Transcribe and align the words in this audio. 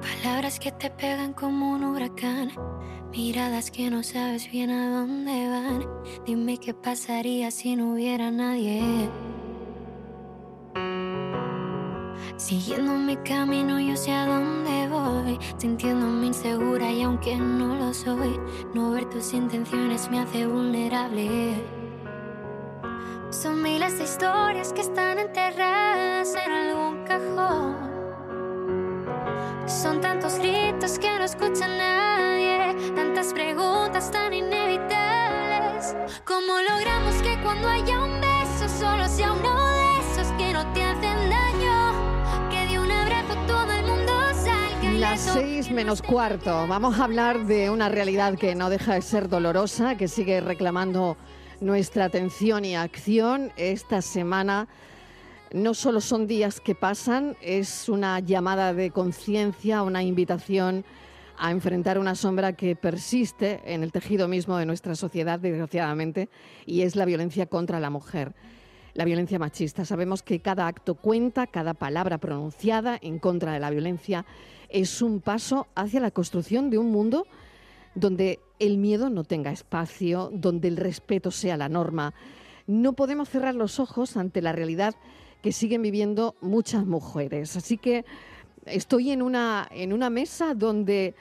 Palabras 0.00 0.58
que 0.58 0.72
te 0.72 0.90
pegan 0.90 1.32
como 1.32 1.72
un 1.72 1.84
huracán. 1.84 2.50
Miradas 3.10 3.70
que 3.70 3.90
no 3.90 4.02
sabes 4.02 4.50
bien 4.50 4.70
a 4.70 4.90
dónde 4.90 5.48
van. 5.48 5.86
Dime 6.24 6.58
qué 6.58 6.74
pasaría 6.74 7.50
si 7.50 7.76
no 7.76 7.92
hubiera 7.92 8.30
nadie. 8.30 9.08
Siguiendo 12.36 12.92
mi 12.92 13.16
camino, 13.16 13.80
yo 13.80 13.96
sé 13.96 14.12
a 14.12 14.26
dónde 14.26 14.88
voy. 14.88 15.38
Sintiéndome 15.56 16.26
insegura 16.26 16.92
y 16.92 17.02
aunque 17.02 17.36
no 17.36 17.74
lo 17.74 17.94
soy, 17.94 18.38
no 18.74 18.90
ver 18.90 19.08
tus 19.08 19.32
intenciones 19.32 20.10
me 20.10 20.20
hace 20.20 20.46
vulnerable. 20.46 21.54
Son 23.30 23.62
miles 23.62 23.98
de 23.98 24.04
historias 24.04 24.72
que 24.72 24.82
están 24.82 25.18
enterradas 25.18 26.34
en 26.34 26.52
algún 26.52 26.75
Son 29.86 30.00
tantos 30.00 30.40
gritos 30.40 30.98
que 30.98 31.08
no 31.16 31.24
escucha 31.24 31.68
nadie, 31.68 32.74
tantas 32.96 33.32
preguntas 33.32 34.10
tan 34.10 34.34
inevitables. 34.34 35.94
¿Cómo 36.24 36.54
logramos 36.68 37.14
que 37.22 37.40
cuando 37.40 37.68
haya 37.68 38.02
un 38.02 38.20
beso 38.20 38.68
solo 38.68 39.06
sea 39.06 39.32
uno 39.32 39.54
de 39.54 39.98
esos 40.00 40.32
que 40.32 40.52
no 40.52 40.66
te 40.72 40.82
hacen 40.82 41.30
daño? 41.30 42.50
Que 42.50 42.66
de 42.66 42.80
un 42.80 42.90
abrazo 42.90 43.36
todo 43.46 43.70
el 43.70 43.86
mundo 43.86 44.12
salga 44.34 44.90
Las 44.98 45.20
seis 45.20 45.70
menos 45.70 46.02
cuarto. 46.02 46.66
Vamos 46.66 46.98
a 46.98 47.04
hablar 47.04 47.46
de 47.46 47.70
una 47.70 47.88
realidad 47.88 48.36
que 48.36 48.56
no 48.56 48.70
deja 48.70 48.94
de 48.94 49.02
ser 49.02 49.28
dolorosa, 49.28 49.96
que 49.96 50.08
sigue 50.08 50.40
reclamando 50.40 51.16
nuestra 51.60 52.06
atención 52.06 52.64
y 52.64 52.74
acción 52.74 53.52
esta 53.56 54.02
semana 54.02 54.66
no 55.52 55.74
solo 55.74 56.00
son 56.00 56.26
días 56.26 56.60
que 56.60 56.74
pasan, 56.74 57.36
es 57.40 57.88
una 57.88 58.20
llamada 58.20 58.74
de 58.74 58.90
conciencia, 58.90 59.82
una 59.82 60.02
invitación 60.02 60.84
a 61.38 61.50
enfrentar 61.50 61.98
una 61.98 62.14
sombra 62.14 62.54
que 62.54 62.76
persiste 62.76 63.60
en 63.64 63.82
el 63.82 63.92
tejido 63.92 64.26
mismo 64.28 64.56
de 64.56 64.66
nuestra 64.66 64.94
sociedad, 64.94 65.38
desgraciadamente, 65.38 66.28
y 66.64 66.82
es 66.82 66.96
la 66.96 67.04
violencia 67.04 67.46
contra 67.46 67.80
la 67.80 67.90
mujer. 67.90 68.34
La 68.94 69.04
violencia 69.04 69.38
machista. 69.38 69.84
Sabemos 69.84 70.22
que 70.22 70.40
cada 70.40 70.66
acto 70.66 70.94
cuenta, 70.94 71.46
cada 71.46 71.74
palabra 71.74 72.18
pronunciada 72.18 72.98
en 73.00 73.18
contra 73.18 73.52
de 73.52 73.60
la 73.60 73.70
violencia 73.70 74.24
es 74.70 75.02
un 75.02 75.20
paso 75.20 75.66
hacia 75.74 76.00
la 76.00 76.10
construcción 76.10 76.70
de 76.70 76.78
un 76.78 76.90
mundo 76.90 77.26
donde 77.94 78.40
el 78.58 78.78
miedo 78.78 79.10
no 79.10 79.24
tenga 79.24 79.52
espacio, 79.52 80.30
donde 80.32 80.68
el 80.68 80.76
respeto 80.76 81.30
sea 81.30 81.56
la 81.56 81.68
norma. 81.68 82.14
No 82.66 82.94
podemos 82.94 83.28
cerrar 83.28 83.54
los 83.54 83.78
ojos 83.78 84.16
ante 84.16 84.40
la 84.40 84.52
realidad 84.52 84.94
que 85.42 85.52
siguen 85.52 85.82
viviendo 85.82 86.34
muchas 86.40 86.86
mujeres. 86.86 87.56
Así 87.56 87.78
que 87.78 88.04
estoy 88.64 89.10
en 89.10 89.22
una, 89.22 89.68
en 89.70 89.92
una 89.92 90.10
mesa 90.10 90.54
donde 90.54 91.14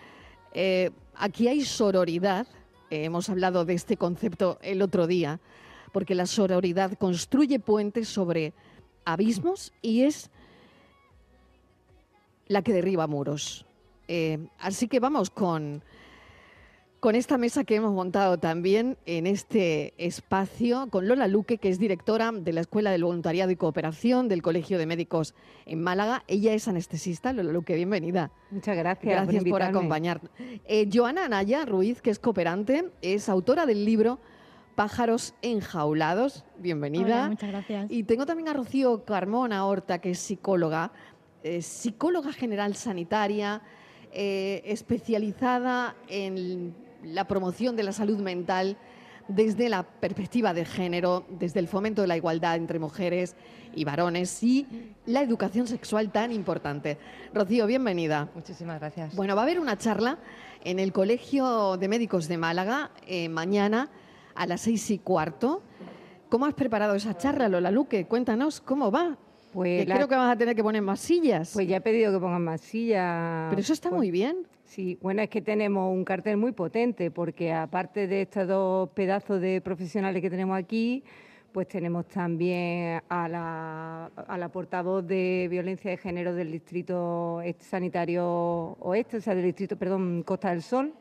eh, 0.54 0.92
aquí 1.16 1.48
hay 1.48 1.62
sororidad. 1.62 2.48
Eh, 2.90 3.06
hemos 3.06 3.30
hablado 3.30 3.66
de 3.66 3.74
este 3.74 3.98
concepto 3.98 4.60
el 4.62 4.82
otro 4.82 5.08
día, 5.08 5.40
porque 5.92 6.16
la 6.16 6.26
sororidad 6.26 6.98
construye 6.98 7.60
puentes 7.60 8.08
sobre 8.08 8.54
abismos 9.06 9.74
y 9.82 10.02
es 10.02 10.32
la 12.48 12.62
que 12.62 12.74
derriba 12.74 13.08
muros. 13.08 13.66
Eh, 14.08 14.48
así 14.60 14.88
que 14.88 15.00
vamos 15.00 15.30
con 15.30 15.84
con 17.06 17.14
esta 17.14 17.38
mesa 17.38 17.66
que 17.66 17.76
hemos 17.76 17.94
montado 17.94 18.40
también 18.40 18.98
en 19.06 19.28
este 19.28 19.94
espacio 20.04 20.88
con 20.90 21.08
Lola 21.08 21.28
Luque, 21.28 21.60
que 21.60 21.70
es 21.70 21.78
directora 21.78 22.32
de 22.32 22.52
la 22.52 22.62
Escuela 22.62 22.90
del 22.90 23.04
Voluntariado 23.04 23.52
y 23.52 23.56
Cooperación 23.56 24.28
del 24.28 24.42
Colegio 24.42 24.80
de 24.80 24.88
Médicos 24.88 25.36
en 25.68 25.84
Málaga. 25.84 26.24
Ella 26.26 26.56
es 26.56 26.68
anestesista. 26.68 27.32
Lola 27.32 27.54
Luque, 27.54 27.76
bienvenida. 27.76 28.32
Muchas 28.50 28.76
gracias. 28.76 29.06
Gracias 29.06 29.44
por, 29.44 29.62
acompañarnos. 29.62 30.32
Eh, 30.66 30.90
Joana 30.92 31.26
Anaya 31.26 31.64
Ruiz, 31.64 32.02
que 32.02 32.10
es 32.10 32.18
cooperante, 32.18 32.90
es 33.04 33.30
autora 33.30 33.68
del 33.68 33.86
libro 33.86 34.20
Pájaros 34.74 35.36
enjaulados. 35.44 36.44
Bienvenida. 36.58 37.30
muchas 37.30 37.52
gracias. 37.52 37.86
Y 37.92 38.06
tengo 38.06 38.26
también 38.26 38.50
a 38.50 38.54
Rocío 38.54 39.06
Carmona 39.06 39.68
Horta, 39.68 40.00
que 40.00 40.10
es 40.10 40.18
psicóloga, 40.18 40.92
eh, 41.44 41.62
psicóloga 41.62 42.34
general 42.34 42.74
sanitaria, 42.74 43.62
eh, 44.12 44.64
especializada 44.66 45.96
en 46.08 46.74
la 47.06 47.28
promoción 47.28 47.76
de 47.76 47.84
la 47.84 47.92
salud 47.92 48.20
mental 48.20 48.78
desde 49.28 49.70
la 49.70 49.84
perspectiva 49.84 50.54
de 50.54 50.66
género, 50.66 51.26
desde 51.30 51.60
el 51.60 51.68
fomento 51.68 52.02
de 52.02 52.08
la 52.08 52.18
igualdad 52.18 52.56
entre 52.56 52.80
mujeres 52.80 53.36
y 53.74 53.84
varones 53.84 54.44
y 54.44 54.68
la 55.06 55.22
educación 55.22 55.68
sexual 55.68 56.12
tan 56.12 56.32
importante. 56.32 56.98
Rocío, 57.34 57.66
bienvenida. 57.66 58.30
Muchísimas 58.36 58.80
gracias. 58.80 59.16
Bueno, 59.16 59.36
va 59.36 59.42
a 59.42 59.46
haber 59.46 59.60
una 59.60 59.78
charla 59.78 60.20
en 60.64 60.80
el 60.80 60.92
Colegio 60.92 61.78
de 61.78 61.88
Médicos 61.88 62.28
de 62.28 62.38
Málaga 62.38 62.92
eh, 63.08 63.30
mañana 63.30 63.90
a 64.36 64.46
las 64.46 64.62
seis 64.62 64.90
y 64.92 65.00
cuarto. 65.00 65.64
¿Cómo 66.30 66.46
has 66.46 66.54
preparado 66.54 66.96
esa 66.96 67.18
charla, 67.18 67.50
Lola 67.50 67.72
Luque? 67.72 68.06
Cuéntanos 68.06 68.62
cómo 68.62 68.92
va. 68.92 69.18
Pues 69.56 69.86
creo 69.86 70.10
que 70.10 70.16
vas 70.16 70.36
a 70.36 70.38
tener 70.38 70.54
que 70.54 70.62
poner 70.62 70.82
más 70.82 71.00
sillas. 71.00 71.52
Pues 71.54 71.66
ya 71.66 71.78
he 71.78 71.82
pedido 71.82 72.12
que 72.12 72.20
pongan 72.20 72.44
más 72.44 72.60
sillas. 72.60 73.48
Pero 73.50 73.62
eso 73.62 73.72
está 73.72 73.88
pues 73.88 74.00
muy 74.00 74.12
bien. 74.12 74.46
Sí, 74.66 74.98
bueno, 75.02 75.22
es 75.22 75.30
que 75.30 75.42
tenemos 75.42 75.94
un 75.94 76.04
cartel 76.04 76.36
muy 76.36 76.52
potente, 76.52 77.10
porque 77.10 77.54
aparte 77.54 78.06
de 78.06 78.24
estos 78.24 78.50
dos 78.50 78.90
pedazos 78.90 79.40
de 79.40 79.62
profesionales 79.62 80.22
que 80.22 80.30
tenemos 80.30 80.58
aquí, 80.58 81.06
pues 81.54 81.70
tenemos 81.70 82.06
también 82.08 83.02
a 83.08 83.30
la, 83.30 84.08
a 84.28 84.38
la 84.38 84.50
portavoz 84.50 85.08
de 85.08 85.48
violencia 85.50 85.90
de 85.90 85.96
género 85.96 86.36
del 86.36 86.52
Distrito 86.52 87.42
Sanitario 87.60 88.76
Oeste, 88.82 89.18
o 89.18 89.22
sea, 89.22 89.36
del 89.36 89.46
Distrito, 89.46 89.78
perdón, 89.78 90.24
Costa 90.24 90.50
del 90.50 90.64
Sol. 90.64 90.92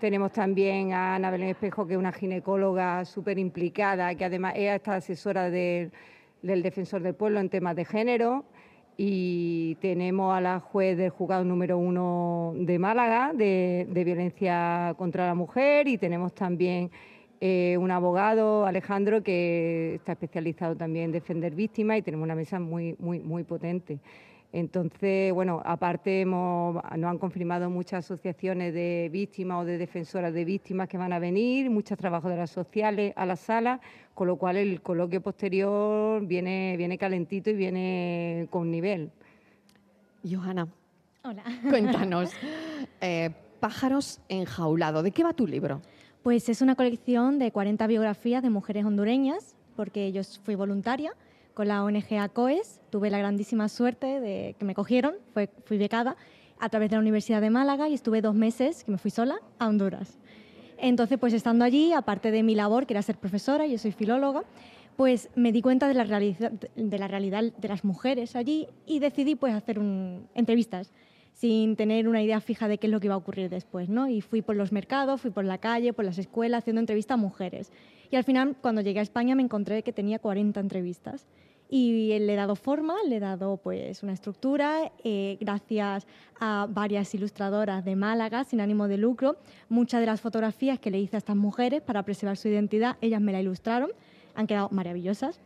Tenemos 0.00 0.32
también 0.32 0.92
a 0.92 1.14
Ana 1.14 1.30
Belén 1.30 1.50
Espejo, 1.50 1.86
que 1.86 1.92
es 1.92 1.98
una 1.98 2.12
ginecóloga 2.12 3.04
súper 3.04 3.38
implicada, 3.38 4.12
que 4.16 4.24
además 4.24 4.54
es 4.56 4.74
esta 4.74 4.96
asesora 4.96 5.48
del 5.48 5.92
Defensor 6.44 7.02
del 7.02 7.14
Pueblo 7.14 7.40
en 7.40 7.48
temas 7.48 7.74
de 7.76 7.84
género 7.84 8.44
y 8.96 9.76
tenemos 9.76 10.36
a 10.36 10.40
la 10.40 10.60
juez 10.60 10.96
del 10.96 11.10
juzgado 11.10 11.44
número 11.44 11.78
uno 11.78 12.52
de 12.56 12.78
Málaga 12.78 13.32
de, 13.34 13.86
violencia 14.04 14.94
contra 14.96 15.26
la 15.26 15.34
mujer 15.34 15.88
y 15.88 15.98
tenemos 15.98 16.34
también 16.34 16.90
eh, 17.40 17.76
un 17.78 17.90
abogado, 17.90 18.66
Alejandro, 18.66 19.22
que 19.22 19.96
está 19.96 20.12
especializado 20.12 20.76
también 20.76 21.06
en 21.06 21.12
defender 21.12 21.54
víctimas 21.54 21.98
y 21.98 22.02
tenemos 22.02 22.24
una 22.24 22.36
mesa 22.36 22.60
muy, 22.60 22.94
muy, 22.98 23.20
muy 23.20 23.42
potente. 23.42 23.98
Entonces, 24.56 25.32
bueno, 25.32 25.60
aparte 25.64 26.24
nos 26.24 26.76
han 26.86 27.18
confirmado 27.18 27.68
muchas 27.70 28.04
asociaciones 28.04 28.72
de 28.72 29.08
víctimas 29.10 29.62
o 29.62 29.64
de 29.64 29.78
defensoras 29.78 30.32
de 30.32 30.44
víctimas 30.44 30.88
que 30.88 30.96
van 30.96 31.12
a 31.12 31.18
venir, 31.18 31.68
muchos 31.70 31.98
trabajadoras 31.98 32.50
sociales 32.50 33.12
a 33.16 33.26
la 33.26 33.34
sala, 33.34 33.80
con 34.14 34.28
lo 34.28 34.36
cual 34.36 34.56
el 34.56 34.80
coloquio 34.80 35.20
posterior 35.20 36.24
viene, 36.24 36.76
viene 36.76 36.96
calentito 36.96 37.50
y 37.50 37.54
viene 37.54 38.46
con 38.48 38.70
nivel. 38.70 39.10
Johanna. 40.22 40.68
Hola. 41.24 41.42
Cuéntanos. 41.68 42.30
Eh, 43.00 43.30
pájaros 43.58 44.20
enjaulados. 44.28 45.02
¿De 45.02 45.10
qué 45.10 45.24
va 45.24 45.32
tu 45.32 45.48
libro? 45.48 45.82
Pues 46.22 46.48
es 46.48 46.62
una 46.62 46.76
colección 46.76 47.40
de 47.40 47.50
40 47.50 47.88
biografías 47.88 48.40
de 48.40 48.50
mujeres 48.50 48.84
hondureñas, 48.84 49.56
porque 49.74 50.12
yo 50.12 50.22
fui 50.44 50.54
voluntaria 50.54 51.12
con 51.54 51.68
la 51.68 51.84
ONG 51.84 52.18
ACOES. 52.18 52.80
Tuve 52.90 53.10
la 53.10 53.18
grandísima 53.18 53.68
suerte 53.68 54.20
de 54.20 54.56
que 54.58 54.64
me 54.64 54.74
cogieron, 54.74 55.14
fui 55.64 55.78
becada 55.78 56.16
a 56.58 56.68
través 56.68 56.90
de 56.90 56.96
la 56.96 57.00
Universidad 57.00 57.40
de 57.40 57.50
Málaga 57.50 57.88
y 57.88 57.94
estuve 57.94 58.20
dos 58.20 58.34
meses, 58.34 58.84
que 58.84 58.90
me 58.90 58.98
fui 58.98 59.10
sola, 59.10 59.36
a 59.58 59.68
Honduras. 59.68 60.18
Entonces, 60.78 61.18
pues 61.18 61.32
estando 61.32 61.64
allí, 61.64 61.92
aparte 61.92 62.30
de 62.30 62.42
mi 62.42 62.54
labor, 62.54 62.86
que 62.86 62.94
era 62.94 63.02
ser 63.02 63.16
profesora, 63.16 63.66
yo 63.66 63.78
soy 63.78 63.92
filóloga, 63.92 64.42
pues 64.96 65.30
me 65.34 65.52
di 65.52 65.62
cuenta 65.62 65.88
de 65.88 65.94
la, 65.94 66.04
realidad, 66.04 66.52
de 66.52 66.98
la 66.98 67.08
realidad 67.08 67.44
de 67.56 67.68
las 67.68 67.84
mujeres 67.84 68.36
allí 68.36 68.68
y 68.86 68.98
decidí 69.00 69.34
pues 69.34 69.54
hacer 69.54 69.80
entrevistas 70.34 70.92
sin 71.32 71.74
tener 71.74 72.06
una 72.08 72.22
idea 72.22 72.40
fija 72.40 72.68
de 72.68 72.78
qué 72.78 72.86
es 72.86 72.92
lo 72.92 73.00
que 73.00 73.08
iba 73.08 73.14
a 73.14 73.18
ocurrir 73.18 73.50
después, 73.50 73.88
¿no? 73.88 74.08
Y 74.08 74.20
fui 74.20 74.40
por 74.40 74.54
los 74.54 74.70
mercados, 74.70 75.20
fui 75.20 75.32
por 75.32 75.44
la 75.44 75.58
calle, 75.58 75.92
por 75.92 76.04
las 76.04 76.18
escuelas, 76.18 76.58
haciendo 76.58 76.78
entrevistas 76.78 77.16
a 77.16 77.18
mujeres. 77.18 77.72
Y 78.10 78.16
al 78.16 78.22
final, 78.22 78.56
cuando 78.60 78.82
llegué 78.82 79.00
a 79.00 79.02
España, 79.02 79.34
me 79.34 79.42
encontré 79.42 79.82
que 79.82 79.92
tenía 79.92 80.20
40 80.20 80.60
entrevistas 80.60 81.26
y 81.76 82.16
le 82.20 82.34
he 82.34 82.36
dado 82.36 82.54
forma, 82.54 82.94
le 83.08 83.16
he 83.16 83.20
dado 83.20 83.56
pues 83.56 84.04
una 84.04 84.12
estructura, 84.12 84.92
eh, 85.02 85.36
gracias 85.40 86.06
a 86.38 86.68
varias 86.70 87.12
ilustradoras 87.16 87.84
de 87.84 87.96
Málaga 87.96 88.44
sin 88.44 88.60
ánimo 88.60 88.86
de 88.86 88.96
lucro. 88.96 89.38
Muchas 89.68 89.98
de 89.98 90.06
las 90.06 90.20
fotografías 90.20 90.78
que 90.78 90.92
le 90.92 91.00
hice 91.00 91.16
a 91.16 91.18
estas 91.18 91.34
mujeres 91.34 91.82
para 91.82 92.04
preservar 92.04 92.36
su 92.36 92.46
identidad, 92.46 92.96
ellas 93.00 93.20
me 93.20 93.32
la 93.32 93.40
ilustraron, 93.40 93.90
han 94.36 94.46
quedado 94.46 94.68
maravillosas. 94.70 95.40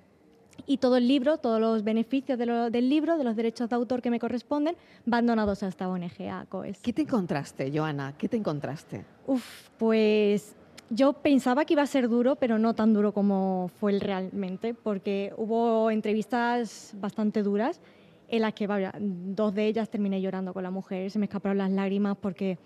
Y 0.66 0.76
todo 0.76 0.98
el 0.98 1.08
libro, 1.08 1.38
todos 1.38 1.62
los 1.62 1.82
beneficios 1.82 2.38
del 2.38 2.88
libro, 2.90 3.16
de 3.16 3.24
los 3.24 3.34
derechos 3.34 3.70
de 3.70 3.76
autor 3.76 4.02
que 4.02 4.10
me 4.10 4.20
corresponden, 4.20 4.76
van 5.06 5.24
donados 5.24 5.62
a 5.62 5.68
esta 5.68 5.88
ONG, 5.88 6.28
a 6.30 6.44
COES. 6.46 6.80
¿Qué 6.80 6.92
te 6.92 7.02
encontraste, 7.02 7.72
Joana? 7.74 8.18
¿Qué 8.18 8.28
te 8.28 8.36
encontraste? 8.36 9.06
Uf, 9.26 9.70
pues 9.78 10.57
yo 10.90 11.12
pensaba 11.12 11.64
que 11.64 11.74
iba 11.74 11.82
a 11.82 11.86
ser 11.86 12.08
duro, 12.08 12.36
pero 12.36 12.58
no 12.58 12.74
tan 12.74 12.94
duro 12.94 13.12
como 13.12 13.70
fue 13.78 13.98
realmente, 13.98 14.74
porque 14.74 15.32
hubo 15.36 15.90
entrevistas 15.90 16.94
bastante 16.98 17.42
duras 17.42 17.80
en 18.28 18.42
las 18.42 18.54
que 18.54 18.66
vaya, 18.66 18.92
dos 18.98 19.54
de 19.54 19.66
ellas 19.66 19.88
terminé 19.88 20.20
llorando 20.20 20.52
con 20.52 20.62
la 20.62 20.70
mujer, 20.70 21.10
se 21.10 21.18
me 21.18 21.26
escaparon 21.26 21.58
las 21.58 21.70
lágrimas 21.70 22.16
porque 22.16 22.58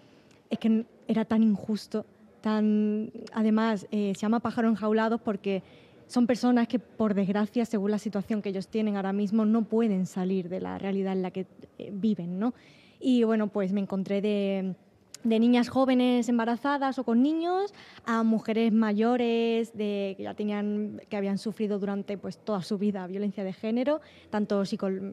es 0.51 0.59
que 0.59 0.85
era 1.07 1.25
tan 1.25 1.43
injusto, 1.43 2.05
tan 2.41 3.13
además 3.33 3.87
eh, 3.91 4.13
se 4.15 4.21
llama 4.21 4.41
pájaro 4.41 4.69
enjaulados 4.69 5.21
porque 5.21 5.63
son 6.09 6.27
personas 6.27 6.69
que 6.69 6.79
por 6.79 7.15
desgracia, 7.15 7.65
según 7.65 7.93
la 7.93 7.99
situación 7.99 8.43
que 8.43 8.51
ellos 8.51 8.69
tienen 8.69 8.97
ahora 8.97 9.13
mismo, 9.13 9.45
no 9.45 9.63
pueden 9.63 10.07
salir 10.07 10.49
de 10.49 10.61
la 10.61 10.79
realidad 10.79 11.13
en 11.13 11.23
la 11.23 11.31
que 11.31 11.47
eh, 11.79 11.91
viven, 11.93 12.39
¿no? 12.39 12.55
Y 13.01 13.25
bueno, 13.25 13.49
pues 13.49 13.73
me 13.73 13.81
encontré 13.81 14.21
de 14.21 14.75
de 15.25 15.39
niñas 15.39 15.69
jóvenes 15.69 16.29
embarazadas 16.29 16.99
o 16.99 17.05
con 17.05 17.23
niños 17.23 17.73
a 18.05 18.23
mujeres 18.23 18.73
mayores 18.73 19.73
de, 19.77 20.15
que 20.17 20.23
ya 20.25 20.35
tenían 20.35 21.01
que 21.09 21.17
habían 21.17 21.39
sufrido 21.39 21.79
durante 21.79 22.19
pues 22.19 22.39
toda 22.39 22.63
su 22.63 22.79
vida 22.79 23.07
violencia 23.07 23.45
de 23.45 23.53
género 23.53 24.01
tanto 24.31 24.63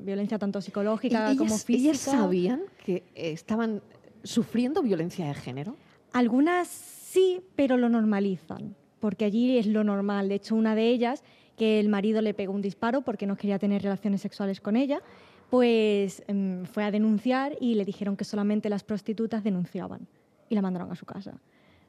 violencia 0.02 0.40
tanto 0.40 0.62
psicológica 0.62 1.36
como 1.38 1.58
física 1.58 1.90
ellas 1.90 1.98
sabían 1.98 2.62
que 2.84 3.04
estaban 3.14 3.82
sufriendo 4.24 4.82
violencia 4.82 5.28
de 5.28 5.34
género 5.34 5.76
algunas 6.14 6.68
sí 6.68 7.42
pero 7.56 7.78
lo 7.78 7.90
normalizan 7.90 8.76
porque 9.00 9.26
allí 9.26 9.58
es 9.58 9.68
lo 9.68 9.84
normal. 9.84 10.30
De 10.30 10.36
hecho 10.36 10.56
una 10.56 10.76
de 10.76 10.90
ellas 10.90 11.24
que 11.58 11.80
el 11.80 11.90
marido 11.90 12.22
le 12.22 12.34
pegó 12.34 12.54
un 12.54 12.62
disparo 12.62 13.02
porque 13.02 13.26
no 13.26 13.36
quería 13.36 13.60
tener 13.60 13.82
relaciones 13.82 14.22
sexuales 14.22 14.62
con 14.62 14.76
ella 14.76 15.02
pues 15.50 16.24
em, 16.28 16.66
fue 16.66 16.84
a 16.84 16.92
denunciar 16.92 17.56
y 17.60 17.76
le 17.76 17.86
dijeron 17.86 18.16
que 18.16 18.24
solamente 18.24 18.70
las 18.70 18.84
prostitutas 18.84 19.44
denunciaban 19.44 20.08
y 20.50 20.56
la 20.56 20.62
mandaron 20.62 20.92
a 20.92 20.96
su 20.96 21.06
casa. 21.06 21.34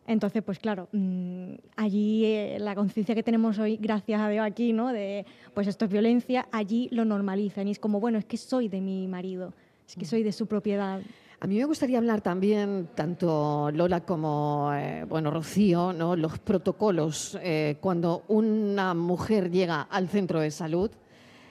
Entonces, 0.06 0.42
pues 0.42 0.58
claro, 0.58 0.88
mm, 0.92 1.52
allí 1.76 2.24
eh, 2.24 2.56
la 2.58 2.74
conciencia 2.74 3.14
que 3.14 3.22
tenemos 3.22 3.58
hoy, 3.58 3.76
gracias 3.76 4.20
a 4.20 4.28
Dios 4.28 4.44
aquí, 4.44 4.72
¿no? 4.72 4.92
De, 4.92 5.24
pues 5.54 5.68
esto 5.68 5.84
es 5.84 5.90
violencia, 5.90 6.48
allí 6.50 6.88
lo 6.90 7.04
normalizan 7.04 7.68
y 7.68 7.72
es 7.72 7.78
como, 7.78 8.00
bueno, 8.00 8.18
es 8.18 8.24
que 8.24 8.36
soy 8.36 8.68
de 8.68 8.80
mi 8.80 9.06
marido, 9.06 9.52
es 9.86 9.94
que 9.94 10.04
soy 10.04 10.22
de 10.22 10.32
su 10.32 10.46
propiedad. 10.46 11.00
A 11.38 11.46
mí 11.46 11.56
me 11.56 11.64
gustaría 11.64 11.98
hablar 11.98 12.20
también, 12.20 12.88
tanto 12.94 13.70
Lola 13.72 14.00
como 14.00 14.70
eh, 14.74 15.04
bueno, 15.08 15.30
Rocío, 15.30 15.92
¿no? 15.92 16.16
los 16.16 16.38
protocolos 16.38 17.38
eh, 17.42 17.76
cuando 17.80 18.24
una 18.28 18.94
mujer 18.94 19.50
llega 19.50 19.82
al 19.82 20.08
centro 20.08 20.40
de 20.40 20.50
salud 20.50 20.90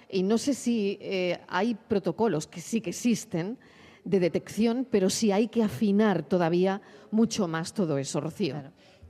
y 0.09 0.23
no 0.23 0.37
sé 0.37 0.53
si 0.53 0.97
eh, 1.01 1.39
hay 1.47 1.75
protocolos 1.75 2.47
que 2.47 2.61
sí 2.61 2.81
que 2.81 2.89
existen 2.89 3.57
de 4.03 4.19
detección, 4.19 4.87
pero 4.89 5.09
sí 5.09 5.31
hay 5.31 5.47
que 5.47 5.63
afinar 5.63 6.23
todavía 6.23 6.81
mucho 7.11 7.47
más 7.47 7.73
todo 7.73 7.97
eso, 7.97 8.19
Rocío. 8.19 8.55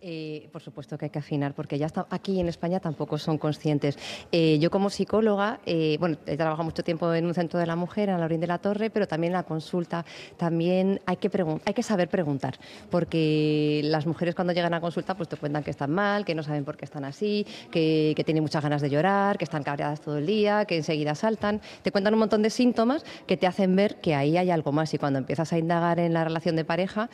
Eh, 0.01 0.47
por 0.53 0.61
supuesto 0.61 0.97
que 0.97 1.05
hay 1.05 1.09
que 1.09 1.19
afinar, 1.19 1.53
porque 1.53 1.77
ya 1.77 1.85
está, 1.85 2.07
aquí 2.09 2.39
en 2.39 2.47
España 2.47 2.79
tampoco 2.79 3.17
son 3.17 3.37
conscientes. 3.37 3.97
Eh, 4.31 4.57
yo 4.59 4.71
como 4.71 4.89
psicóloga, 4.89 5.59
eh, 5.65 5.97
bueno, 5.99 6.17
he 6.25 6.37
trabajado 6.37 6.63
mucho 6.63 6.83
tiempo 6.83 7.13
en 7.13 7.25
un 7.25 7.33
centro 7.33 7.59
de 7.59 7.65
la 7.65 7.75
mujer, 7.75 8.07
en 8.07 8.17
la 8.17 8.25
Orin 8.25 8.39
de 8.39 8.47
la 8.47 8.59
Torre, 8.59 8.89
pero 8.89 9.07
también 9.07 9.33
en 9.33 9.37
la 9.37 9.43
consulta, 9.43 10.05
también 10.37 11.01
hay 11.05 11.17
que, 11.17 11.29
hay 11.65 11.73
que 11.73 11.83
saber 11.83 12.07
preguntar, 12.07 12.57
porque 12.89 13.81
las 13.83 14.05
mujeres 14.05 14.35
cuando 14.35 14.53
llegan 14.53 14.73
a 14.73 14.79
consulta 14.79 15.15
pues 15.15 15.27
te 15.27 15.35
cuentan 15.35 15.63
que 15.63 15.71
están 15.71 15.91
mal, 15.91 16.23
que 16.23 16.33
no 16.33 16.43
saben 16.43 16.63
por 16.63 16.77
qué 16.77 16.85
están 16.85 17.03
así, 17.03 17.45
que, 17.69 18.13
que 18.15 18.23
tienen 18.23 18.43
muchas 18.43 18.63
ganas 18.63 18.81
de 18.81 18.89
llorar, 18.89 19.37
que 19.37 19.43
están 19.43 19.63
cabreadas 19.63 19.99
todo 19.99 20.17
el 20.17 20.25
día, 20.25 20.63
que 20.63 20.77
enseguida 20.77 21.13
saltan, 21.13 21.59
te 21.83 21.91
cuentan 21.91 22.13
un 22.13 22.21
montón 22.21 22.41
de 22.41 22.49
síntomas 22.49 23.03
que 23.27 23.35
te 23.35 23.47
hacen 23.47 23.75
ver 23.75 23.97
que 23.97 24.15
ahí 24.15 24.37
hay 24.37 24.49
algo 24.49 24.71
más. 24.71 24.93
Y 24.93 24.97
cuando 24.97 25.19
empiezas 25.19 25.51
a 25.51 25.57
indagar 25.57 25.99
en 25.99 26.13
la 26.13 26.23
relación 26.23 26.55
de 26.55 26.63
pareja, 26.63 27.09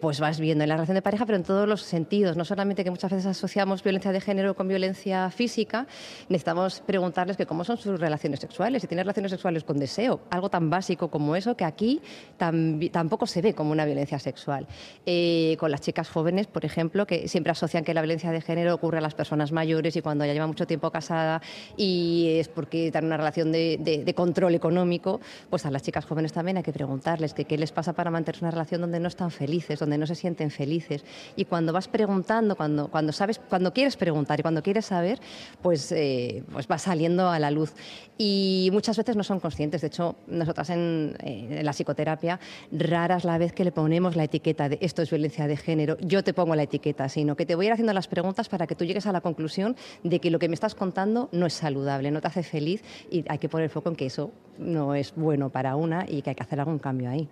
pues 0.00 0.18
vas 0.18 0.40
viendo 0.40 0.64
en 0.64 0.68
la 0.68 0.74
relación 0.74 0.96
de 0.96 1.02
pareja, 1.02 1.24
pero 1.24 1.36
en 1.36 1.44
todos 1.44 1.68
los 1.68 1.83
sentidos, 1.84 2.36
no 2.36 2.44
solamente 2.44 2.84
que 2.84 2.90
muchas 2.90 3.10
veces 3.10 3.26
asociamos 3.26 3.82
violencia 3.82 4.12
de 4.12 4.20
género 4.20 4.54
con 4.54 4.68
violencia 4.68 5.30
física, 5.30 5.86
necesitamos 6.28 6.80
preguntarles 6.80 7.36
que 7.36 7.46
cómo 7.46 7.64
son 7.64 7.76
sus 7.76 7.98
relaciones 7.98 8.40
sexuales, 8.40 8.82
si 8.82 8.88
tienen 8.88 9.04
relaciones 9.04 9.30
sexuales 9.30 9.64
con 9.64 9.78
deseo, 9.78 10.20
algo 10.30 10.48
tan 10.48 10.70
básico 10.70 11.08
como 11.08 11.36
eso 11.36 11.56
que 11.56 11.64
aquí 11.64 12.00
tampoco 12.38 13.26
se 13.26 13.42
ve 13.42 13.54
como 13.54 13.72
una 13.72 13.84
violencia 13.84 14.18
sexual. 14.18 14.66
Eh, 15.06 15.56
con 15.58 15.70
las 15.70 15.80
chicas 15.80 16.08
jóvenes, 16.08 16.46
por 16.46 16.64
ejemplo, 16.64 17.06
que 17.06 17.28
siempre 17.28 17.52
asocian 17.52 17.84
que 17.84 17.94
la 17.94 18.02
violencia 18.02 18.30
de 18.30 18.40
género 18.40 18.74
ocurre 18.74 18.98
a 18.98 19.00
las 19.00 19.14
personas 19.14 19.52
mayores 19.52 19.96
y 19.96 20.02
cuando 20.02 20.24
ya 20.24 20.32
lleva 20.32 20.46
mucho 20.46 20.66
tiempo 20.66 20.90
casada 20.90 21.42
y 21.76 22.36
es 22.38 22.48
porque 22.48 22.88
están 22.88 23.04
en 23.04 23.06
una 23.06 23.16
relación 23.16 23.52
de, 23.52 24.14
control 24.14 24.54
económico, 24.54 25.20
pues 25.50 25.66
a 25.66 25.70
las 25.70 25.82
chicas 25.82 26.04
jóvenes 26.04 26.32
también 26.32 26.56
hay 26.56 26.62
que 26.62 26.72
preguntarles 26.72 27.34
qué 27.34 27.58
les 27.58 27.72
pasa 27.72 27.92
para 27.92 28.10
mantener 28.10 28.40
una 28.42 28.50
relación 28.50 28.80
donde 28.80 29.00
no 29.00 29.08
están 29.08 29.30
felices, 29.30 29.78
donde 29.78 29.98
no 29.98 30.06
se 30.06 30.14
sienten 30.14 30.50
felices. 30.50 31.04
Y 31.36 31.44
cuando 31.44 31.72
vas 31.74 31.88
preguntando, 31.88 32.56
cuando, 32.56 32.88
cuando 32.88 33.12
sabes, 33.12 33.38
cuando 33.38 33.74
quieres 33.74 33.96
preguntar 33.96 34.40
y 34.40 34.42
cuando 34.42 34.62
quieres 34.62 34.86
saber, 34.86 35.20
pues, 35.60 35.92
eh, 35.92 36.42
pues 36.50 36.66
va 36.66 36.78
saliendo 36.78 37.28
a 37.28 37.38
la 37.38 37.50
luz. 37.50 37.74
Y 38.16 38.70
muchas 38.72 38.96
veces 38.96 39.16
no 39.16 39.22
son 39.22 39.40
conscientes. 39.40 39.82
De 39.82 39.88
hecho, 39.88 40.16
nosotras 40.26 40.70
en, 40.70 41.16
eh, 41.22 41.58
en 41.58 41.66
la 41.66 41.72
psicoterapia, 41.72 42.40
rara 42.72 43.16
es 43.16 43.24
la 43.24 43.36
vez 43.36 43.52
que 43.52 43.64
le 43.64 43.72
ponemos 43.72 44.16
la 44.16 44.24
etiqueta 44.24 44.68
de 44.68 44.78
esto 44.80 45.02
es 45.02 45.10
violencia 45.10 45.46
de 45.46 45.56
género, 45.56 45.96
yo 46.00 46.22
te 46.22 46.32
pongo 46.32 46.54
la 46.54 46.62
etiqueta, 46.62 47.08
sino 47.08 47.36
que 47.36 47.46
te 47.46 47.54
voy 47.54 47.66
a 47.66 47.68
ir 47.68 47.72
haciendo 47.72 47.92
las 47.92 48.08
preguntas 48.08 48.48
para 48.48 48.66
que 48.66 48.74
tú 48.74 48.84
llegues 48.84 49.06
a 49.06 49.12
la 49.12 49.20
conclusión 49.20 49.76
de 50.02 50.20
que 50.20 50.30
lo 50.30 50.38
que 50.38 50.48
me 50.48 50.54
estás 50.54 50.74
contando 50.74 51.28
no 51.32 51.46
es 51.46 51.54
saludable, 51.54 52.10
no 52.10 52.20
te 52.20 52.28
hace 52.28 52.42
feliz 52.42 52.82
y 53.10 53.24
hay 53.28 53.38
que 53.38 53.48
poner 53.48 53.70
foco 53.70 53.88
en 53.88 53.96
que 53.96 54.06
eso 54.06 54.30
no 54.58 54.94
es 54.94 55.14
bueno 55.14 55.50
para 55.50 55.76
una 55.76 56.04
y 56.08 56.22
que 56.22 56.30
hay 56.30 56.36
que 56.36 56.42
hacer 56.42 56.60
algún 56.60 56.78
cambio 56.78 57.10
ahí. 57.10 57.28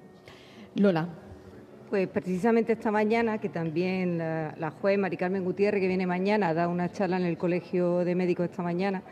Lola. 0.74 1.31
Pues 1.92 2.08
precisamente 2.08 2.72
esta 2.72 2.90
mañana, 2.90 3.36
que 3.36 3.50
también 3.50 4.16
la, 4.16 4.72
juez 4.80 4.98
Mari 4.98 5.18
Carmen 5.18 5.44
Gutiérrez, 5.44 5.78
que 5.78 5.88
viene 5.88 6.06
mañana, 6.06 6.54
da 6.54 6.66
una 6.66 6.90
charla 6.90 7.18
en 7.18 7.26
el 7.26 7.36
Colegio 7.36 7.98
de 7.98 8.14
Médicos 8.14 8.48
esta 8.48 8.62
mañana, 8.62 9.02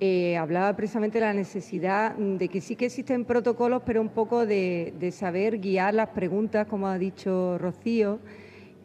eh, 0.00 0.36
hablaba 0.36 0.74
precisamente 0.74 1.20
de 1.20 1.26
la 1.26 1.32
necesidad 1.32 2.16
de 2.16 2.48
que 2.48 2.60
sí 2.60 2.74
que 2.74 2.86
existen 2.86 3.24
protocolos, 3.24 3.82
pero 3.86 4.00
un 4.00 4.08
poco 4.08 4.46
de, 4.46 5.12
saber 5.12 5.60
guiar 5.60 5.94
las 5.94 6.08
preguntas, 6.08 6.66
como 6.66 6.88
ha 6.88 6.98
dicho 6.98 7.56
Rocío, 7.56 8.18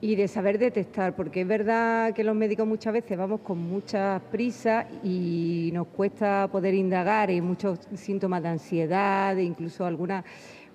y 0.04 0.18
de 0.18 0.28
saber 0.28 0.58
detectar, 0.58 1.16
porque 1.16 1.42
es 1.42 1.48
verdad 1.48 2.14
que 2.14 2.26
los 2.26 2.36
médicos 2.36 2.68
muchas 2.68 2.92
veces 2.92 3.18
vamos 3.18 3.40
con 3.40 3.58
mucha 3.58 4.22
prisa 4.30 4.86
y 5.02 5.70
nos 5.72 5.88
cuesta 5.88 6.50
poder 6.52 6.74
indagar 6.74 7.32
en 7.32 7.46
muchos 7.46 7.80
síntomas 7.96 8.44
de 8.44 8.50
ansiedad, 8.50 9.38
e 9.40 9.44
incluso 9.44 9.86
algunas 9.86 10.26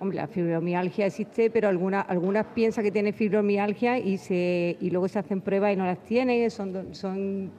Hombre, 0.01 0.17
la 0.17 0.29
fibromialgia 0.29 1.07
existe, 1.07 1.51
pero 1.51 1.69
algunas, 1.69 2.09
algunas 2.09 2.47
piensan 2.47 2.85
que 2.85 2.93
tienen 2.93 3.13
fibromialgia 3.13 3.99
y, 3.99 4.17
se, 4.17 4.79
y 4.81 4.91
luego 4.91 5.09
se 5.09 5.19
hacen 5.19 5.41
pruebas 5.43 5.75
y 5.75 5.77
no 5.77 5.85
las 5.85 6.03
tienen, 6.05 6.51
son, 6.51 6.95
son 6.95 7.51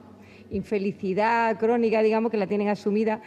infelicidad 0.50 1.56
crónica, 1.58 2.02
digamos, 2.02 2.32
que 2.32 2.38
la 2.38 2.46
tienen 2.46 2.68
asumida. 2.68 3.20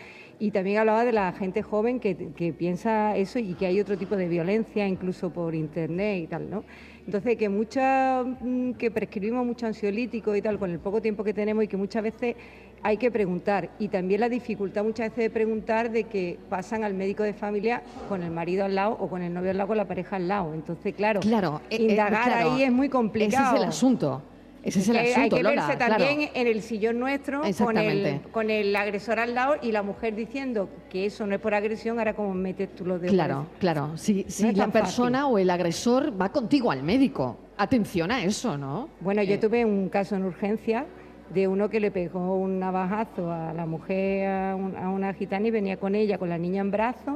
Y 0.44 0.52
también 0.52 0.80
hablaba 0.80 1.06
de 1.06 1.14
la 1.14 1.32
gente 1.32 1.62
joven 1.62 2.02
que, 2.02 2.34
que, 2.36 2.52
piensa 2.52 3.16
eso 3.16 3.40
y 3.40 3.54
que 3.54 3.66
hay 3.66 3.80
otro 3.80 3.98
tipo 3.98 4.18
de 4.18 4.28
violencia, 4.28 4.86
incluso 4.86 5.30
por 5.30 5.56
internet 5.56 6.22
y 6.22 6.28
tal, 6.28 6.50
¿no? 6.50 6.66
Entonces, 7.06 7.38
que 7.38 7.48
muchas, 7.48 8.26
mm, 8.42 8.74
que 8.74 8.92
prescribimos 8.92 9.46
mucho 9.46 9.68
ansiolítico 9.68 10.36
y 10.36 10.42
tal, 10.42 10.60
con 10.60 10.70
el 10.70 10.80
poco 10.80 11.02
tiempo 11.02 11.24
que 11.24 11.34
tenemos 11.34 11.64
y 11.64 11.70
que 11.70 11.78
muchas 11.78 12.04
veces 12.04 12.36
hay 12.82 12.98
que 12.98 13.10
preguntar. 13.10 13.70
Y 13.80 13.88
también 13.88 14.20
la 14.20 14.28
dificultad 14.28 14.84
muchas 14.84 15.12
veces 15.12 15.24
de 15.24 15.30
preguntar 15.30 15.90
de 15.90 16.04
que 16.04 16.38
pasan 16.50 16.84
al 16.84 16.94
médico 16.94 17.24
de 17.24 17.34
familia 17.34 17.82
con 18.10 18.22
el 18.22 18.32
marido 18.32 18.66
al 18.66 18.76
lado 18.76 18.98
o 19.00 19.08
con 19.08 19.22
el 19.22 19.34
novio 19.34 19.52
al 19.52 19.58
lado, 19.58 19.70
con 19.70 19.78
la 19.78 19.88
pareja 19.88 20.18
al 20.18 20.28
lado. 20.28 20.54
Entonces, 20.54 20.94
claro, 20.94 21.22
claro 21.22 21.62
eh, 21.70 21.78
eh, 21.78 21.84
indagar 21.84 22.34
ahí 22.34 22.64
es 22.64 22.72
muy 22.74 22.90
complicado. 22.90 23.46
Ese 23.46 23.56
es 23.56 23.62
el 23.62 23.70
asunto. 23.70 24.22
Ese 24.64 24.80
es 24.80 24.90
el 24.90 24.98
asunto, 24.98 25.20
Hay 25.22 25.30
que 25.30 25.44
verse 25.44 25.76
también 25.76 26.30
en 26.34 26.48
el 26.48 26.62
sillón 26.62 26.98
nuestro 26.98 27.42
con 27.58 27.78
el, 27.78 28.22
con 28.32 28.50
el 28.50 28.74
agresor 28.76 29.20
al 29.20 29.36
lado 29.36 29.56
y 29.62 29.74
la 29.74 29.84
mujer 29.84 30.16
diciendo 30.16 30.70
que 30.90 31.06
eso 31.06 31.28
no 31.28 31.36
es 31.36 31.42
por 31.42 31.54
agresión, 31.54 32.00
ahora 32.00 32.14
como 32.14 32.34
metes 32.34 32.74
tú 32.74 32.86
lo 32.86 32.98
de 32.98 33.10
Claro, 33.10 33.48
claro. 33.60 33.98
Si, 33.98 34.26
si 34.30 34.54
la 34.54 34.70
persona 34.70 35.28
o 35.28 35.38
el 35.38 35.50
agresor 35.50 36.20
va 36.20 36.32
contigo 36.32 36.72
al 36.72 36.82
médico, 36.82 37.38
atención 37.58 38.12
a 38.12 38.24
eso, 38.24 38.58
¿no? 38.58 38.90
Bueno, 39.02 39.22
yo 39.24 39.36
eh. 39.36 39.38
tuve 39.38 39.66
un 39.66 39.90
caso 39.90 40.16
en 40.16 40.24
urgencia 40.24 40.86
de 41.34 41.48
uno 41.48 41.70
que 41.70 41.80
le 41.80 41.92
pegó 41.92 42.38
un 42.38 42.60
navajazo 42.60 43.32
a 43.32 43.54
la 43.54 43.66
mujer, 43.66 44.28
a, 44.30 44.56
una 44.56 45.14
gitana 45.14 45.48
y 45.48 45.52
venía 45.52 45.78
con 45.78 45.96
ella, 45.96 46.18
con 46.18 46.30
la 46.30 46.38
niña 46.38 46.62
en 46.62 46.72
brazos. 46.72 47.16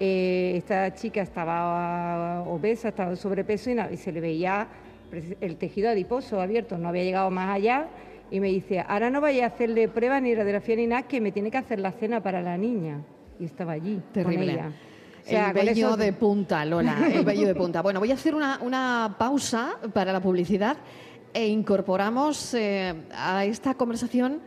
Eh, 0.00 0.54
esta 0.56 0.94
chica 0.94 1.22
estaba 1.22 2.42
obesa, 2.42 2.88
estaba 2.88 3.10
en 3.10 3.16
sobrepeso 3.16 3.70
y, 3.70 3.96
se 3.96 4.12
le 4.12 4.20
veía 4.20 4.68
el 5.40 5.56
tejido 5.56 5.90
adiposo 5.90 6.40
abierto, 6.40 6.78
no 6.78 6.88
había 6.88 7.04
llegado 7.04 7.30
más 7.30 7.54
allá. 7.54 7.88
Y 8.30 8.40
me 8.40 8.48
dice, 8.48 8.80
ahora 8.80 9.10
no 9.10 9.20
vaya 9.20 9.44
a 9.44 9.48
hacerle 9.48 9.88
prueba 9.88 10.20
ni 10.20 10.34
radiografía 10.34 10.76
ni 10.76 10.86
nada, 10.86 11.02
que 11.02 11.20
me 11.20 11.32
tiene 11.32 11.50
que 11.50 11.58
hacer 11.58 11.78
la 11.78 11.92
cena 11.92 12.22
para 12.22 12.40
la 12.40 12.56
niña. 12.56 13.02
Y 13.38 13.44
estaba 13.44 13.72
allí 13.72 14.00
con 14.14 14.32
ella. 14.32 14.72
el 15.26 15.52
bello 15.52 15.96
de 15.96 16.12
punta, 16.14 16.64
Lola, 16.64 16.96
el 17.12 17.24
bello 17.24 17.46
de 17.46 17.54
punta. 17.54 17.82
Bueno, 17.82 18.00
voy 18.00 18.10
a 18.10 18.14
hacer 18.14 18.34
una, 18.34 18.58
una 18.62 19.16
pausa 19.18 19.78
para 19.92 20.12
la 20.12 20.20
publicidad 20.20 20.78
e 21.34 21.46
incorporamos 21.46 22.54
eh, 22.54 22.94
a 23.14 23.44
esta 23.44 23.74
conversación 23.74 24.40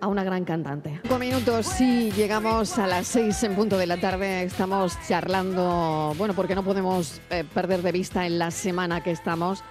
a 0.00 0.08
una 0.08 0.24
gran 0.24 0.44
cantante. 0.44 1.00
Cinco 1.02 1.18
minutos 1.18 1.80
y 1.80 2.10
llegamos 2.12 2.78
a 2.78 2.86
las 2.86 3.06
seis 3.06 3.42
en 3.42 3.54
punto 3.54 3.78
de 3.78 3.86
la 3.86 3.96
tarde. 3.98 4.42
Estamos 4.42 4.96
charlando, 5.06 6.12
bueno, 6.18 6.34
porque 6.34 6.54
no 6.54 6.62
podemos 6.62 7.20
eh, 7.30 7.44
perder 7.54 7.82
de 7.82 7.92
vista 7.92 8.26
en 8.26 8.38
la 8.38 8.50
semana 8.50 9.02
que 9.02 9.10
estamos, 9.10 9.62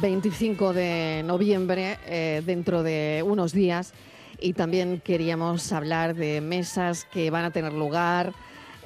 25 0.00 0.72
de 0.72 1.22
noviembre, 1.24 1.98
eh, 2.06 2.42
dentro 2.44 2.82
de 2.82 3.24
unos 3.26 3.52
días. 3.52 3.92
Y 4.40 4.52
también 4.52 5.00
queríamos 5.04 5.72
hablar 5.72 6.14
de 6.14 6.40
mesas 6.40 7.04
que 7.04 7.30
van 7.30 7.44
a 7.44 7.50
tener 7.50 7.72
lugar 7.72 8.32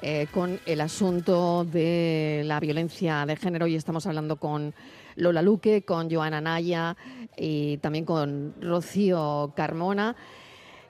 eh, 0.00 0.26
con 0.32 0.58
el 0.66 0.80
asunto 0.80 1.64
de 1.64 2.42
la 2.44 2.58
violencia 2.58 3.24
de 3.26 3.36
género 3.36 3.66
y 3.66 3.76
estamos 3.76 4.06
hablando 4.06 4.36
con 4.36 4.74
Lola 5.14 5.42
Luque, 5.42 5.82
con 5.82 6.10
Joana 6.10 6.40
Naya 6.40 6.96
y 7.36 7.76
también 7.76 8.04
con 8.04 8.54
Rocío 8.60 9.52
Carmona. 9.54 10.16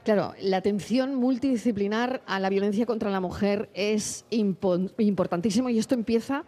Claro, 0.04 0.34
la 0.40 0.56
atención 0.56 1.14
multidisciplinar 1.14 2.22
a 2.26 2.40
la 2.40 2.48
violencia 2.48 2.86
contra 2.86 3.10
la 3.10 3.20
mujer 3.20 3.68
es 3.74 4.24
importantísimo 4.30 5.68
y 5.68 5.78
esto 5.78 5.94
empieza, 5.94 6.44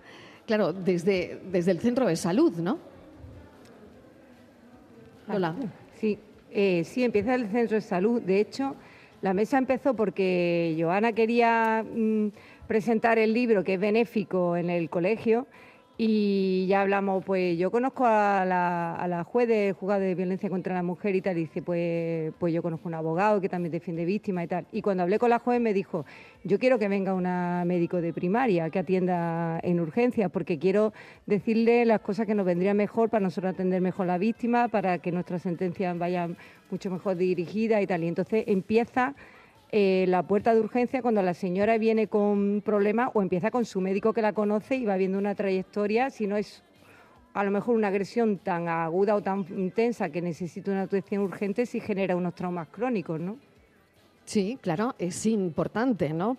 claro, 0.47 0.73
desde, 0.73 1.41
desde 1.53 1.71
el 1.71 1.81
centro 1.81 2.07
de 2.07 2.17
salud, 2.17 2.55
¿no? 2.55 2.94
Hola. 5.27 5.55
Sí, 5.95 6.19
eh, 6.51 6.85
sí, 6.85 7.03
empieza 7.03 7.35
el 7.35 7.49
centro 7.49 7.77
de 7.77 7.81
salud. 7.81 8.21
De 8.21 8.41
hecho, 8.41 8.77
la 9.23 9.33
mesa 9.33 9.57
empezó 9.57 9.95
porque 9.95 10.77
Joana 10.79 11.13
quería 11.13 11.83
mm, 11.83 12.29
presentar 12.67 13.19
el 13.19 13.33
libro 13.33 13.65
que 13.65 13.75
es 13.75 13.81
benéfico 13.81 14.57
en 14.57 14.69
el 14.69 14.91
colegio 14.91 15.47
y 15.97 16.67
ya 16.67 16.81
hablamos, 16.81 17.25
pues 17.25 17.57
yo 17.57 17.71
conozco 17.71 18.05
a 18.05 18.45
la, 18.45 18.97
a 18.97 19.25
juez 19.25 19.47
de 19.47 19.73
juzgado 19.79 20.01
de 20.01 20.17
violencia 20.17 20.51
contra 20.51 20.75
la 20.75 20.83
mujer 20.83 21.15
y 21.15 21.21
tal, 21.21 21.39
y 21.39 21.43
dice, 21.43 21.63
pues, 21.63 22.33
pues 22.41 22.53
yo 22.53 22.63
conozco 22.63 22.89
a 22.89 22.91
un 22.91 22.95
abogado 22.95 23.41
que 23.41 23.49
también 23.49 23.71
defiende 23.71 24.05
víctimas 24.05 24.45
y 24.45 24.49
tal. 24.49 24.67
Y 24.73 24.83
cuando 24.83 25.05
hablé 25.05 25.21
con 25.21 25.31
la 25.31 25.39
juez 25.39 25.61
me 25.61 25.73
dijo, 25.73 26.05
yo 26.43 26.59
quiero 26.59 26.81
que 26.81 26.89
venga 26.89 27.15
una 27.15 27.63
médico 27.65 28.01
de 28.01 28.13
primaria 28.13 28.71
que 28.71 28.81
atienda 28.81 29.61
en 29.63 29.79
urgencias, 29.79 30.33
porque 30.33 30.59
quiero 30.59 30.93
decirle 31.27 31.85
las 31.85 32.01
cosas 32.01 32.27
que 32.27 32.35
nos 32.35 32.45
vendrían 32.45 32.77
mejor 32.77 33.09
para 33.09 33.23
nosotros 33.23 33.55
atender 33.55 33.81
mejor 33.81 34.05
a 34.05 34.15
la 34.15 34.19
víctima, 34.19 34.67
para 34.67 34.99
que 34.99 35.13
nuestras 35.13 35.43
sentencias 35.43 35.97
vayan 35.97 36.37
mucho 36.71 36.91
mejor 36.91 37.17
dirigidas 37.17 37.81
y 37.81 37.87
tal. 37.87 38.03
Y 38.03 38.09
entonces 38.09 38.43
empieza 38.49 39.15
eh, 39.77 40.05
la 40.07 40.23
puerta 40.23 40.55
de 40.55 40.61
urgencia 40.61 41.03
cuando 41.03 41.21
la 41.21 41.35
señora 41.35 41.79
viene 41.79 42.07
con 42.07 42.63
problemas 42.65 43.11
o 43.13 43.23
empieza 43.23 43.51
con 43.51 43.65
su 43.65 43.81
médico 43.81 44.13
que 44.13 44.23
la 44.23 44.33
conoce 44.33 44.77
y 44.77 44.85
va 44.85 44.97
viendo 44.97 45.19
una 45.19 45.35
trayectoria, 45.35 46.11
si 46.11 46.29
no 46.29 46.37
es 46.37 46.63
a 47.33 47.43
lo 47.43 47.51
mejor 47.51 47.75
una 47.75 47.89
agresión 47.89 48.39
tan 48.39 48.69
aguda 48.69 49.17
o 49.17 49.21
tan 49.21 49.45
intensa 49.59 50.11
que 50.11 50.23
necesita 50.23 50.71
una 50.71 50.83
atención 50.83 51.23
urgente, 51.23 51.67
si 51.67 51.81
genera 51.81 52.15
unos 52.15 52.37
traumas 52.37 52.69
crónicos, 52.69 53.19
¿no? 53.19 53.37
Sí, 54.25 54.61
claro, 54.63 54.95
es 54.97 55.27
importante, 55.27 56.13
¿no? 56.13 56.37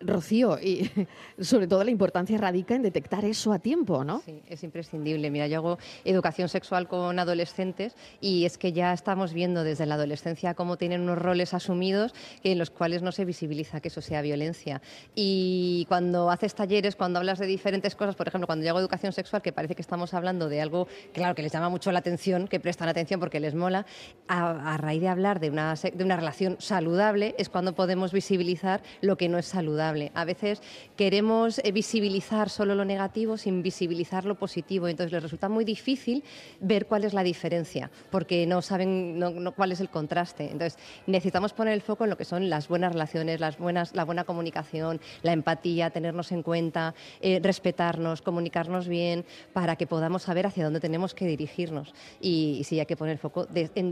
Rocío, 0.00 0.58
y 0.58 0.90
sobre 1.40 1.66
todo 1.66 1.84
la 1.84 1.90
importancia 1.90 2.38
radica 2.38 2.74
en 2.74 2.82
detectar 2.82 3.24
eso 3.24 3.52
a 3.52 3.58
tiempo, 3.58 4.02
¿no? 4.04 4.22
Sí, 4.24 4.42
es 4.48 4.64
imprescindible. 4.64 5.30
Mira, 5.30 5.46
yo 5.46 5.58
hago 5.58 5.78
educación 6.04 6.48
sexual 6.48 6.88
con 6.88 7.18
adolescentes 7.18 7.94
y 8.20 8.46
es 8.46 8.56
que 8.56 8.72
ya 8.72 8.92
estamos 8.92 9.34
viendo 9.34 9.62
desde 9.62 9.86
la 9.86 9.96
adolescencia 9.96 10.54
cómo 10.54 10.78
tienen 10.78 11.02
unos 11.02 11.18
roles 11.18 11.52
asumidos 11.52 12.14
en 12.42 12.58
los 12.58 12.70
cuales 12.70 13.02
no 13.02 13.12
se 13.12 13.24
visibiliza 13.24 13.80
que 13.80 13.88
eso 13.88 14.00
sea 14.00 14.22
violencia. 14.22 14.80
Y 15.14 15.84
cuando 15.88 16.30
haces 16.30 16.54
talleres, 16.54 16.96
cuando 16.96 17.18
hablas 17.18 17.38
de 17.38 17.46
diferentes 17.46 17.94
cosas, 17.94 18.16
por 18.16 18.28
ejemplo, 18.28 18.46
cuando 18.46 18.64
yo 18.64 18.70
hago 18.70 18.80
educación 18.80 19.12
sexual, 19.12 19.42
que 19.42 19.52
parece 19.52 19.74
que 19.74 19.82
estamos 19.82 20.14
hablando 20.14 20.48
de 20.48 20.62
algo, 20.62 20.88
claro, 21.12 21.34
que 21.34 21.42
les 21.42 21.52
llama 21.52 21.68
mucho 21.68 21.92
la 21.92 21.98
atención, 21.98 22.48
que 22.48 22.60
prestan 22.60 22.88
atención 22.88 23.20
porque 23.20 23.40
les 23.40 23.54
mola, 23.54 23.84
a, 24.28 24.76
raíz 24.78 25.02
de 25.02 25.08
hablar 25.08 25.40
de 25.40 25.50
una, 25.50 25.74
de 25.74 26.04
una 26.04 26.16
relación 26.16 26.56
saludable 26.58 27.34
es 27.38 27.48
cuando 27.48 27.74
podemos 27.74 28.12
visibilizar 28.12 28.82
lo 29.02 29.16
que 29.16 29.28
no 29.28 29.36
es 29.36 29.46
saludable 29.46 29.89
a 30.14 30.24
veces 30.24 30.62
queremos 30.96 31.58
eh, 31.58 31.72
visibilizar 31.72 32.50
solo 32.50 32.74
lo 32.74 32.84
negativo 32.84 33.36
sin 33.36 33.62
visibilizar 33.62 34.24
lo 34.24 34.36
positivo, 34.36 34.88
entonces 34.88 35.12
les 35.12 35.22
resulta 35.22 35.48
muy 35.48 35.64
difícil 35.64 36.24
ver 36.60 36.86
cuál 36.86 37.04
es 37.04 37.14
la 37.14 37.22
diferencia, 37.22 37.90
porque 38.10 38.46
no 38.46 38.62
saben 38.62 39.20
cuál 39.56 39.72
es 39.72 39.80
el 39.80 39.88
contraste. 39.88 40.44
Entonces 40.44 40.78
necesitamos 41.06 41.52
poner 41.52 41.74
el 41.74 41.82
foco 41.82 42.04
en 42.04 42.10
lo 42.10 42.16
que 42.16 42.24
son 42.24 42.50
las 42.50 42.68
buenas 42.68 42.92
relaciones, 42.92 43.40
las 43.40 43.58
buenas, 43.58 43.94
la 43.94 44.04
buena 44.04 44.24
comunicación, 44.24 45.00
la 45.22 45.32
empatía, 45.32 45.90
tenernos 45.90 46.32
en 46.32 46.42
cuenta, 46.42 46.94
eh, 47.20 47.40
respetarnos, 47.42 48.22
comunicarnos 48.22 48.88
bien, 48.88 49.24
para 49.52 49.76
que 49.76 49.86
podamos 49.86 50.22
saber 50.22 50.46
hacia 50.46 50.64
dónde 50.64 50.80
tenemos 50.80 51.14
que 51.14 51.26
dirigirnos. 51.26 51.94
Y, 52.20 52.62
sí, 52.64 52.78
hay 52.80 52.86
que 52.86 52.96
poner 52.96 53.18
foco, 53.18 53.46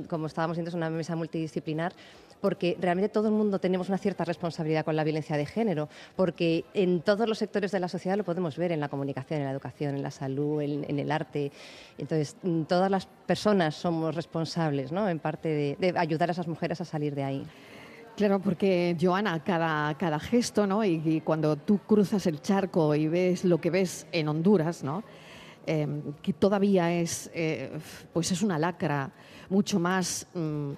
como 0.08 0.26
estábamos 0.26 0.56
viendo, 0.56 0.68
es 0.68 0.74
una 0.74 0.90
mesa 0.90 1.16
multidisciplinar, 1.16 1.92
porque 2.40 2.76
realmente 2.80 3.08
todo 3.08 3.28
el 3.28 3.34
mundo 3.34 3.58
tenemos 3.58 3.88
una 3.88 3.98
cierta 3.98 4.24
responsabilidad 4.24 4.84
con 4.84 4.96
la 4.96 5.04
violencia 5.04 5.36
de 5.36 5.46
género, 5.46 5.88
porque 6.16 6.64
en 6.74 7.00
todos 7.00 7.28
los 7.28 7.38
sectores 7.38 7.72
de 7.72 7.80
la 7.80 7.88
sociedad 7.88 8.16
lo 8.16 8.24
podemos 8.24 8.56
ver, 8.56 8.72
en 8.72 8.80
la 8.80 8.88
comunicación, 8.88 9.40
en 9.40 9.46
la 9.46 9.52
educación, 9.52 9.96
en 9.96 10.02
la 10.02 10.10
salud, 10.10 10.62
en, 10.62 10.98
el 10.98 11.10
arte. 11.10 11.50
Entonces, 11.96 12.36
mm, 12.42 12.62
todas 12.62 12.90
las 12.90 13.06
personas 13.06 13.74
somos 13.74 14.14
responsables, 14.14 14.92
¿no? 14.92 15.08
En 15.08 15.18
parte 15.18 15.76
de, 15.78 15.94
ayudar 15.96 16.28
a 16.28 16.32
esas 16.32 16.48
mujeres 16.48 16.80
a 16.80 16.84
salir 16.84 17.14
de 17.14 17.24
ahí. 17.24 17.46
Claro, 18.16 18.40
porque 18.40 18.96
Joana, 19.00 19.42
cada, 19.44 19.94
cada 19.96 20.18
gesto, 20.18 20.66
¿no? 20.66 20.84
Y, 20.84 21.20
cuando 21.24 21.56
tú 21.56 21.78
cruzas 21.78 22.26
el 22.26 22.40
charco 22.42 22.94
y 22.94 23.06
ves 23.06 23.44
lo 23.44 23.60
que 23.60 23.70
ves 23.70 24.06
en 24.10 24.28
Honduras, 24.28 24.82
¿no? 24.82 25.04
Em, 25.66 26.14
que 26.22 26.32
todavía 26.32 26.92
es, 26.92 27.30
eh, 27.34 27.70
pues 28.12 28.32
es 28.32 28.42
una 28.42 28.58
lacra 28.58 29.10
mucho 29.50 29.78
más 29.78 30.26
mm, 30.34 30.72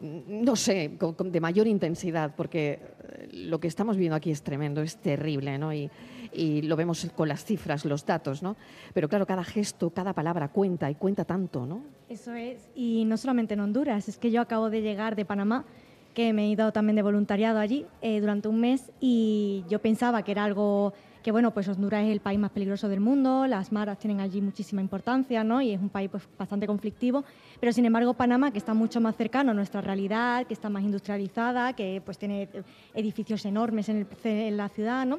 no 0.00 0.56
sé, 0.56 0.90
de 1.24 1.40
mayor 1.40 1.66
intensidad, 1.66 2.34
porque 2.36 2.80
eh, 3.02 3.28
lo 3.32 3.60
que 3.60 3.68
estamos 3.68 3.96
viendo 3.96 4.16
aquí 4.16 4.30
es 4.30 4.42
tremendo, 4.42 4.82
es 4.82 4.96
terrible, 4.96 5.58
¿no? 5.58 5.72
Y, 5.72 5.90
lo 6.38 6.76
vemos 6.76 7.10
con 7.16 7.28
las 7.28 7.46
cifras, 7.46 7.86
los 7.86 8.04
datos, 8.04 8.42
¿no? 8.42 8.56
Pero 8.92 9.08
claro, 9.08 9.26
cada 9.26 9.42
gesto, 9.42 9.88
cada 9.88 10.12
palabra 10.12 10.48
cuenta 10.48 10.90
y 10.90 10.94
cuenta 10.94 11.24
tanto, 11.24 11.64
¿no? 11.64 11.82
Eso 12.10 12.34
es, 12.34 12.58
y 12.74 13.06
no 13.06 13.16
solamente 13.16 13.54
en 13.54 13.60
Honduras, 13.60 14.06
es 14.10 14.18
que 14.18 14.30
yo 14.30 14.42
acabo 14.42 14.68
de 14.68 14.82
llegar 14.82 15.16
de 15.16 15.24
Panamá, 15.24 15.64
que 16.12 16.34
me 16.34 16.44
he 16.44 16.48
ido 16.48 16.72
también 16.72 16.96
de 16.96 17.02
voluntariado 17.02 17.58
allí 17.58 17.86
eh, 18.02 18.20
durante 18.20 18.48
un 18.48 18.60
mes 18.60 18.90
y 19.00 19.64
yo 19.70 19.80
pensaba 19.80 20.24
que 20.24 20.32
era 20.32 20.44
algo 20.44 20.92
que 21.26 21.32
bueno, 21.32 21.50
pues 21.50 21.66
Honduras 21.66 22.04
es 22.04 22.12
el 22.12 22.20
país 22.20 22.38
más 22.38 22.52
peligroso 22.52 22.88
del 22.88 23.00
mundo, 23.00 23.48
las 23.48 23.72
maras 23.72 23.98
tienen 23.98 24.20
allí 24.20 24.40
muchísima 24.40 24.80
importancia, 24.80 25.42
¿no? 25.42 25.60
Y 25.60 25.72
es 25.72 25.80
un 25.80 25.88
país 25.88 26.08
pues, 26.08 26.22
bastante 26.38 26.68
conflictivo, 26.68 27.24
pero 27.58 27.72
sin 27.72 27.84
embargo 27.84 28.14
Panamá, 28.14 28.52
que 28.52 28.58
está 28.58 28.74
mucho 28.74 29.00
más 29.00 29.16
cercano 29.16 29.50
a 29.50 29.54
nuestra 29.54 29.80
realidad, 29.80 30.46
que 30.46 30.54
está 30.54 30.70
más 30.70 30.84
industrializada, 30.84 31.72
que 31.72 32.00
pues 32.04 32.16
tiene 32.16 32.48
edificios 32.94 33.44
enormes 33.44 33.88
en, 33.88 34.56
la 34.56 34.68
ciudad, 34.68 35.04
¿no? 35.04 35.18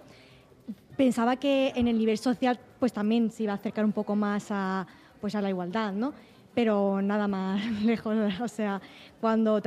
Pensaba 0.96 1.36
que 1.36 1.74
en 1.76 1.90
el 1.90 1.98
nivel 1.98 2.18
social 2.18 2.58
pues 2.80 2.94
también 2.94 3.30
se 3.30 3.44
iba 3.44 3.52
a 3.52 3.58
acercar 3.58 3.84
un 3.84 3.92
poco 3.92 4.16
más 4.16 4.48
a, 4.50 4.88
pues, 5.20 5.36
a 5.36 5.42
la 5.42 5.50
igualdad, 5.50 5.92
¿no? 5.92 6.14
Pero 6.56 7.02
nada 7.02 7.28
más 7.28 7.62
lejos, 7.84 8.16
o 8.40 8.48
sea, 8.48 8.80
cuando 9.20 9.62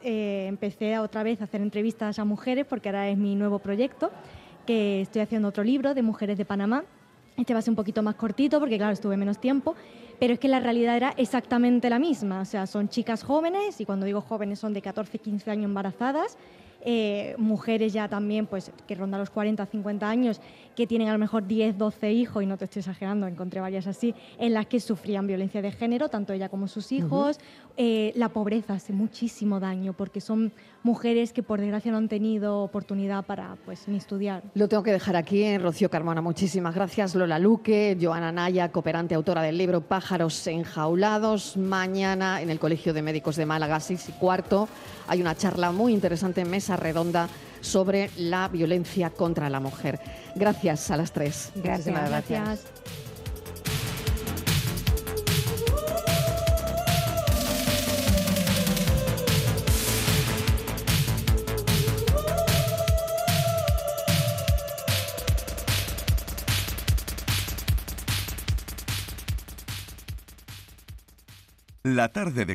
eh, 0.00 0.46
empecé 0.48 0.98
otra 0.98 1.22
vez 1.22 1.42
a 1.42 1.44
hacer 1.44 1.60
entrevistas 1.60 2.18
a 2.18 2.24
mujeres, 2.24 2.64
porque 2.64 2.88
ahora 2.88 3.06
es 3.10 3.18
mi 3.18 3.34
nuevo 3.34 3.58
proyecto, 3.58 4.10
que 4.64 5.02
estoy 5.02 5.22
haciendo 5.22 5.48
otro 5.48 5.64
libro 5.64 5.94
de 5.94 6.02
mujeres 6.02 6.38
de 6.38 6.44
Panamá. 6.44 6.84
Este 7.36 7.52
va 7.52 7.58
a 7.58 7.62
ser 7.62 7.72
un 7.72 7.76
poquito 7.76 8.02
más 8.02 8.14
cortito 8.14 8.60
porque, 8.60 8.76
claro, 8.76 8.92
estuve 8.92 9.16
menos 9.16 9.40
tiempo, 9.40 9.74
pero 10.20 10.34
es 10.34 10.38
que 10.38 10.48
la 10.48 10.60
realidad 10.60 10.96
era 10.96 11.14
exactamente 11.16 11.90
la 11.90 11.98
misma. 11.98 12.40
O 12.40 12.44
sea, 12.44 12.66
son 12.66 12.88
chicas 12.88 13.24
jóvenes, 13.24 13.80
y 13.80 13.84
cuando 13.84 14.06
digo 14.06 14.20
jóvenes 14.20 14.58
son 14.60 14.72
de 14.72 14.82
14, 14.82 15.18
15 15.18 15.50
años 15.50 15.64
embarazadas, 15.64 16.36
eh, 16.86 17.34
mujeres 17.38 17.94
ya 17.94 18.08
también, 18.08 18.46
pues 18.46 18.70
que 18.86 18.94
rondan 18.94 19.18
los 19.18 19.30
40, 19.30 19.64
50 19.64 20.08
años, 20.08 20.40
que 20.76 20.86
tienen 20.86 21.08
a 21.08 21.12
lo 21.14 21.18
mejor 21.18 21.46
10, 21.46 21.78
12 21.78 22.12
hijos, 22.12 22.42
y 22.42 22.46
no 22.46 22.58
te 22.58 22.66
estoy 22.66 22.80
exagerando, 22.80 23.26
encontré 23.26 23.60
varias 23.60 23.86
así, 23.86 24.14
en 24.38 24.52
las 24.52 24.66
que 24.66 24.78
sufrían 24.80 25.26
violencia 25.26 25.62
de 25.62 25.72
género, 25.72 26.10
tanto 26.10 26.34
ella 26.34 26.50
como 26.50 26.68
sus 26.68 26.92
hijos. 26.92 27.40
Eh, 27.78 28.12
la 28.16 28.28
pobreza 28.28 28.74
hace 28.74 28.92
muchísimo 28.92 29.60
daño 29.60 29.94
porque 29.94 30.20
son 30.20 30.52
mujeres 30.84 31.32
que 31.32 31.42
por 31.42 31.60
desgracia 31.60 31.90
no 31.90 31.98
han 31.98 32.08
tenido 32.08 32.60
oportunidad 32.60 33.24
para 33.24 33.56
pues 33.64 33.88
ni 33.88 33.96
estudiar. 33.96 34.42
Lo 34.54 34.68
tengo 34.68 34.82
que 34.82 34.92
dejar 34.92 35.16
aquí 35.16 35.42
en 35.42 35.62
Rocío 35.62 35.90
Carmona. 35.90 36.20
Muchísimas 36.20 36.74
gracias 36.74 37.14
Lola 37.14 37.38
Luque, 37.38 37.98
Joana 38.00 38.30
Naya, 38.30 38.70
cooperante 38.70 39.14
autora 39.14 39.42
del 39.42 39.58
libro 39.58 39.80
Pájaros 39.80 40.46
enjaulados. 40.46 41.56
Mañana 41.56 42.42
en 42.42 42.50
el 42.50 42.60
Colegio 42.60 42.92
de 42.92 43.02
Médicos 43.02 43.36
de 43.36 43.46
Málaga, 43.46 43.80
6 43.80 44.10
y 44.10 44.12
cuarto, 44.12 44.68
hay 45.08 45.20
una 45.20 45.34
charla 45.34 45.72
muy 45.72 45.92
interesante 45.92 46.42
en 46.42 46.50
mesa 46.50 46.76
redonda 46.76 47.28
sobre 47.62 48.10
la 48.18 48.48
violencia 48.48 49.08
contra 49.10 49.48
la 49.48 49.60
mujer. 49.60 49.98
Gracias 50.36 50.90
a 50.90 50.98
las 50.98 51.12
tres. 51.12 51.50
Gracias. 51.56 52.08
gracias. 52.08 53.03
La 72.04 72.12
tarde 72.12 72.44
de 72.44 72.52